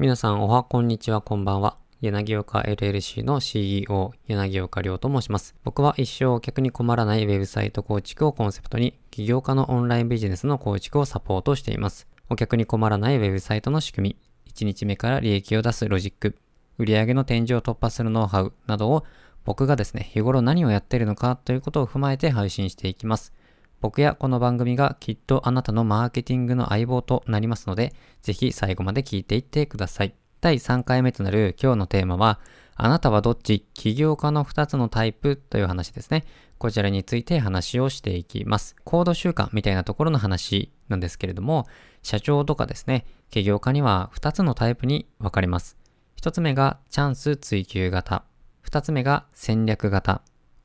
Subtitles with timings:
[0.00, 1.76] 皆さんおはこんにちはこんばんは。
[2.00, 5.54] 柳岡 LLC の CEO 柳岡亮と申します。
[5.62, 12.06] 僕は一生お客に困らないウェブサイト構築をコンセプトに起業家のオンラインビジネスの構築をサポートしています。
[12.30, 14.16] お客に困らないウェブサイトの仕組
[14.46, 16.34] み、1日目から利益を出すロジック、
[16.78, 19.04] 売上の天井を突破するノウハウなどを
[19.44, 23.34] 僕がですね、日頃何をやっているのかということを踏まえて配信していきます。
[23.80, 30.14] 僕やこの番組がきっとあなたのマーケティングの相棒となりますので、ぜひ最後まで聞いていってください。
[30.42, 32.40] 第3回目となる今日のテーマは、
[32.74, 33.66] あなたはどっち？
[33.72, 35.36] 起業家の2つのタイプ？
[35.36, 36.24] という話ですね。
[36.58, 38.76] こちらについて話をしていきます。
[38.84, 41.66] コード習慣みたいなところの話なんですけれども、
[42.02, 45.78] 社長とかですね、起業家には2つのタイプに分かれます。
[46.20, 48.24] 1つ目がチャンス追求型。
[48.66, 50.20] 2つ目が戦略型。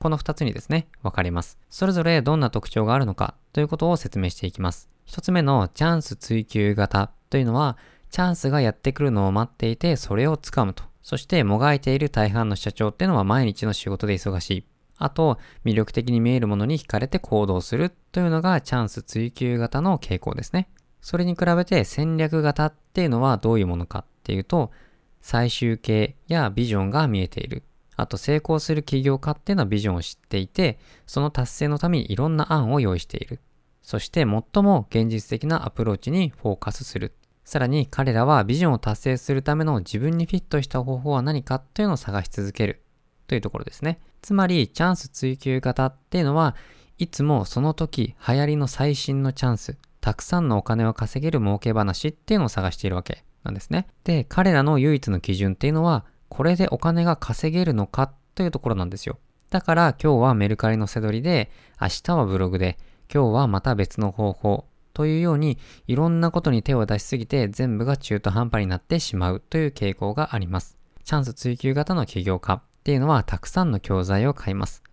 [0.05, 1.58] この2つにですね、分かれます。
[1.68, 4.88] それぞれどんな特徴があるのかということを説明していきます。
[5.08, 7.76] 1つ目のチャンス追求型というのは、
[8.12, 10.84] チャンスがやってくるのを待っていて、それをつかむと。
[11.02, 14.65] そして、もがいている大半の社長っていうのは毎日の仕事で忙しい。
[14.99, 20.70] あと、魅力的に見えるものに惹かれて行動するというのがチャンス追求型の傾向ですね。
[21.02, 24.70] それに比べて戦略型っていうのはどういうものかっていうと、
[25.24, 27.63] 最終形やビジョンが見えている。
[27.96, 33.40] あと成功する起業家っていうのはビジョンを知っていて、その達成のためにいろんな案を用意している。
[33.82, 37.13] そして最も現実的なアプローチにフォーカスする。
[37.43, 42.82] さらに彼らはビジョンを達成するための自分にフィットした方法は何かというのを探し続ける
[43.27, 43.99] というところですね。
[44.24, 46.55] つまりチャンス追求型っていうのは
[46.98, 53.87] いつもその時流行りの最新のチャンス、たくさんのお金を稼げる儲け話っていうのを探しているわけなんですね。
[54.04, 59.18] で、彼らの唯一の基準っていうのはこれでお金が稼げるのかというところなんですよ。
[59.49, 62.77] だから今日はメルカリの背取りで、明日はブログで、
[63.13, 65.57] 今日はまた別の方法というように、
[65.88, 70.78] いろんなことに手を出しすぎて全部が中途半端になってしまうという傾向があります。
[71.03, 74.84] チャンス追求型の起業家っていうのはたくさんの教材を買います。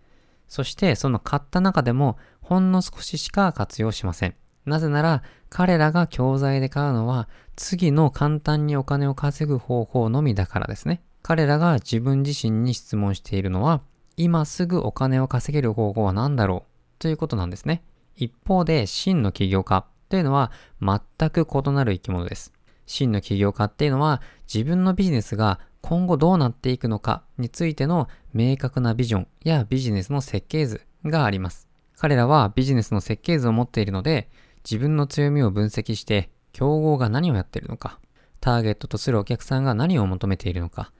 [0.47, 4.35] そしてその買った中でもほんの少ししか活用しません。
[4.65, 11.01] なぜなら彼らが教材で買うのは次の簡単にお金を稼ぐ方法のみだからですね。
[11.23, 13.81] 彼らが自分自身に質問しているのは、
[14.17, 16.99] 今すぐお金を稼げる方法は何だろう？
[16.99, 17.81] ということなんですね。
[18.15, 20.51] 一方で、真の起業家というのは
[20.81, 22.53] 全く異なる生き物です。
[22.85, 24.21] 真の起業家っていうのは
[24.53, 31.69] 自分のビジネスが今後どうなっていくのかについての明確なビジョンやビジネスの設計図があります。
[31.97, 34.29] 彼らはビジネスの設計図を持っているので
[34.69, 37.99] 自分の強みを分析して競合が何をやっているのか、
[38.41, 40.91] ターゲットとするお客さんが何を求めているのか、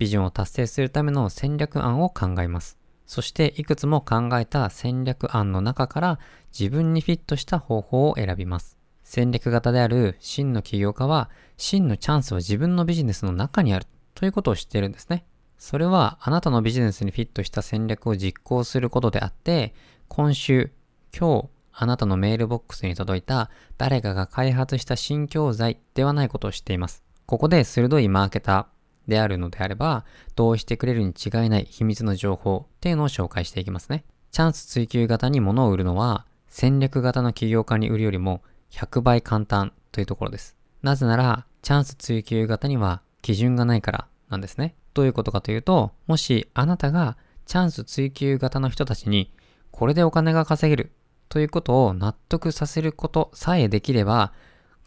[0.00, 2.78] ビジョンを達成するための戦略案を考えます。
[3.04, 6.18] そしていくつも考えた戦略案の中から
[6.58, 8.78] 自分にフィットした方法を選びます。
[9.04, 11.28] 戦略型である真の起業家は
[11.58, 15.26] 真のチャンスは自分のビジネスの中にあるということを知っているんですね。
[15.58, 19.74] それはあなたのビジネスにフィットした戦略を実行することであって、
[20.08, 20.72] 今週、
[21.14, 27.04] 今日、あなたのメールボックスに届いた誰かが開発した新教材ではないことを知っています。
[27.26, 28.79] ここで鋭いマーケター、
[29.10, 34.04] であるのであれば、同意してくれるに違いない秘密の情報っていうのを紹介していきますね。
[34.30, 40.56] チャンス追求型に物を売るのは、戦略型の起業家に売るよりも100倍簡単というところです。
[40.82, 44.74] なぜなら、チャンス追求型には基準がないからなんですね。
[44.94, 49.32] どういうことかというと、もしあなたがチャンス追求型の人たちに、
[49.70, 50.92] これでお金が稼げる
[51.28, 54.32] ということを納得させることさえできれば、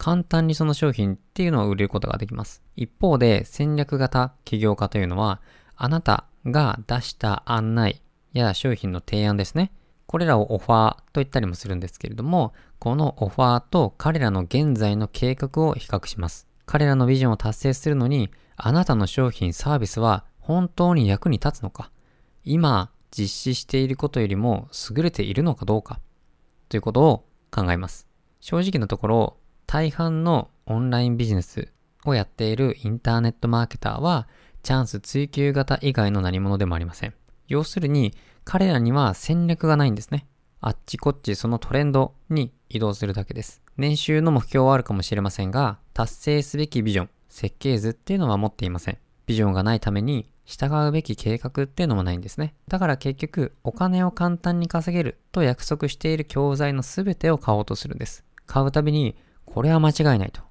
[0.04, 2.62] 簡単にその商品っていうのを売れることができます。
[2.76, 5.40] 一方で戦略型起業家というのは、
[5.76, 8.02] あなたが出した案内
[8.34, 9.72] や商品の提案ですね。
[10.04, 16.46] これらをオファーと言ったりもするんですけれども、このオファーと彼らの現在の計画を比較します。
[16.66, 21.90] 彼らのビジョンを達成するのに、あなたの商品サービスは本当に役に立つのか、
[22.44, 25.98] 今実施していることよりも優れているのかどうか、
[26.68, 28.06] ということを考えます。
[28.40, 31.68] 正直なところ、大半のオンラインビジネス
[32.04, 34.28] をやっているインターネットマーケターは、
[34.62, 37.14] チャンス追求型以外の何者でもありません。
[37.48, 38.14] 要するに、
[38.44, 40.26] 彼らには戦略がないんですね。
[40.60, 43.62] あっちこっちそのトレンドに移動するだけです。
[43.76, 48.98] 年収の目標はあるかもしれませんが、達成すべきビジョン、設計図っていうのは持っていません。
[49.26, 52.54] ビジョンがないために、従うべき計画っていうのもないんですね。
[52.68, 58.24] だから結局、お金を簡単に稼げると約束している教材の全てを買おうとするんです。
[58.46, 60.42] 買うたびに、これは間違いないと。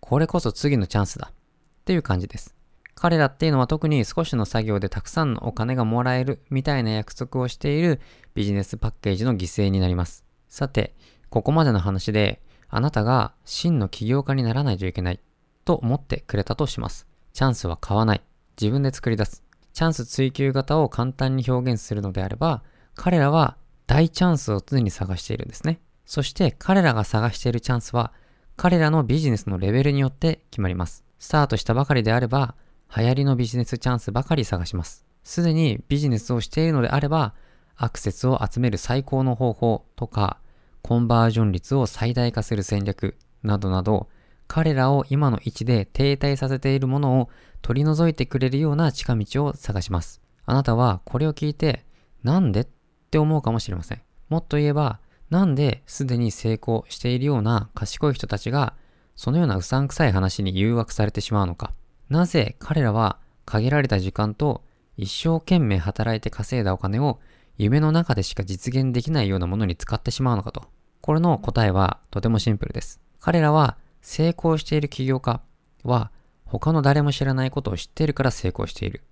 [0.00, 1.32] これこそ次のチャンスだ。
[1.32, 2.54] っていう感じです。
[2.94, 8.00] 彼らっていうのは特に少しの作業でたくさんのお金がもらえるみたいな約束をしている
[8.34, 10.24] ビジネスパッケージの犠牲になります。
[10.48, 10.94] さて、
[11.28, 15.20] ここまでの話であなたが真の起業家にならないといけない
[15.64, 17.06] と思ってくれたとします。
[17.32, 18.22] チャンスは買わない。
[18.60, 19.44] 自分で作り出す。
[19.74, 22.62] チャンス追求型を簡単に表現するのであれば、
[22.94, 25.80] 彼らは大チャンスを常に探しているんですね。
[26.06, 28.12] そして彼らが探しているチャンスは、
[28.56, 31.04] 彼らのビジネスのレベルによって決まります。
[31.18, 32.54] スタートしたばかりであれば、
[32.96, 35.04] 流行りのビジネスチャンスばかり探します。
[35.24, 37.34] すでにビジネスをしているのであれば、
[37.76, 40.38] アクセスを集める最高の方法とか、
[40.80, 44.08] コンバージョン率を最大化する戦略などなど、
[44.48, 47.28] 彼らを今の位置で停滞させているものを
[47.60, 50.22] 取り除いてくれるような近道を探します。
[50.46, 51.84] あなたはこれを聞いて、
[52.22, 52.66] なんでっ
[53.10, 54.02] て思うかもしれません。
[54.28, 55.00] もっと言えば、
[55.30, 58.74] なんですでに成功しているような賢い人たちが、
[59.16, 61.72] そのようなうさんくさい話に誘惑されてしまうのか。
[62.08, 64.62] なぜ彼らは限られた時間と
[64.96, 67.18] 一生懸命働いて稼いだお金を
[67.58, 70.64] 夢の中でしか実現できないようなものに使ってしまうのかと。
[71.00, 73.00] これの答えはとてもシンプルです。
[73.20, 75.40] 彼らは成功している起業家
[75.82, 76.10] は
[76.44, 79.02] 他の誰も知らないことを知っているから成功している。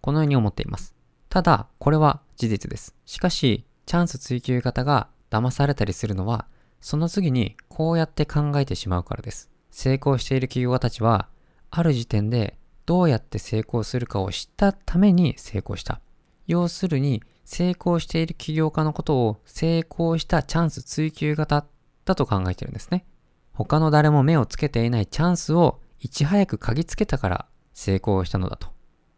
[0.00, 0.94] このように思っています。
[1.28, 2.94] ただ、これは事実です。
[3.04, 6.46] しかし、チャンス追求型が騙されたりするのは、
[6.80, 9.50] その次にこうやって考えてしまうからです。
[9.70, 11.28] 成功している企業家たちは、
[11.70, 16.00] ある時点でどうやって成功するかを知ったために成功した。
[16.46, 21.64] 要するに、成功している起業家のことを成功したチャンス追求型
[22.04, 23.06] だと考えてるんですね。
[23.52, 28.68] 他の誰も目をつけていないチャンスをいち早く嗅ぎつけたから成功したのだと。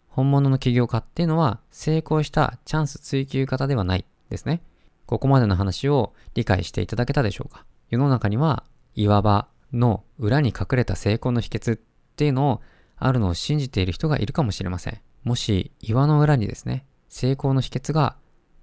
[0.07, 4.63] 本物の起業家っていうのは成功したチャンス追求型ではないですね。
[5.11, 7.65] ここまでの話を理解していただけたでしょうか？
[7.89, 8.63] 世の中には
[8.95, 11.81] 岩場の裏に隠れた成功の秘訣っ
[12.15, 12.61] ていうのを
[12.97, 15.01] あるのを信じている人がいるかもしれません。
[15.25, 18.15] もし岩の裏にですね、成功の秘訣が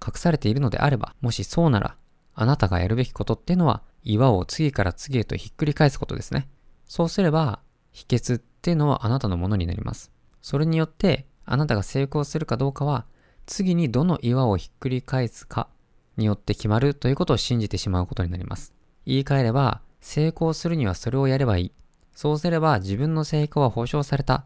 [0.02, 1.96] 隠されているのであれば、もしそうなら、
[2.34, 6.48] あなたがやるべきことっていうのは岩を次から次へとひっくり返すことですね。
[6.86, 7.60] そうすれば、
[7.92, 10.10] 秘訣っていうのはあなたのものになります。
[10.40, 13.04] それによって、あなたが成功するかどうかは、
[13.44, 15.68] 次にどの岩をひっくり返すか
[16.18, 18.74] によって決まるということを信じてしまうことになります。
[19.06, 21.72] 言い換えれば、成功するにはそれをやればいい。
[22.14, 24.44] そうすれば自分の成功は保証された。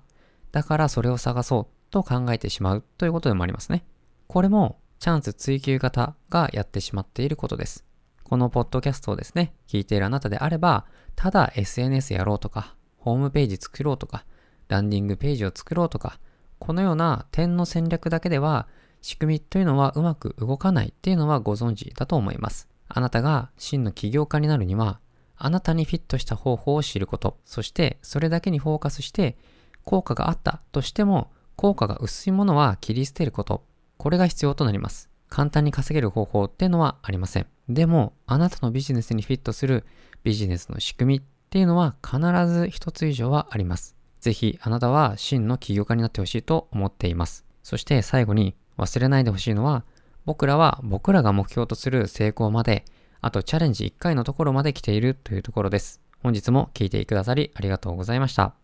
[0.53, 3.85] だからそれを探そうと考えてしまうということでもありますね。
[4.29, 7.85] これもチャンス追求型がやってしまっていることです。
[8.23, 10.87] このポッドキャストをですね、聞いているあなたであれば、
[11.17, 14.25] ただ SNS やろうとか、ホームページ作ろうとか、
[14.69, 16.19] ランディングページを作ろうとか、
[16.59, 18.69] このような点の戦略だけでは、
[19.03, 22.69] 仕組みというのはうまく動かないっていうのはご存知だと思います。
[22.89, 25.01] あなたが真の起業家になるには、
[25.37, 29.37] あなたにフィットした方法を知ること、そしてそれだけにフォーカスして、
[29.85, 33.65] 効果があったとしても、効果が薄いものは切り捨てること、
[33.99, 35.11] これが必要となります。
[35.29, 37.47] 簡単に稼げる方法っていうのはありません。
[37.69, 39.85] でも、あなたのビジネスにフィットする
[40.23, 43.97] ビジネスの仕組みっていうのは必ず一つ以上はあります。
[44.21, 47.45] ぜひあなたは真の起業家になってほしいと思っています。
[47.63, 49.85] そして最後に忘れないでほしいのは、
[50.25, 52.85] 僕らは僕らが目標とする成功まで、
[53.21, 56.01] あとチャレンジ1回のところまで来ているというところです。
[56.23, 58.62] 本日も聞いてくださりありがとうございました。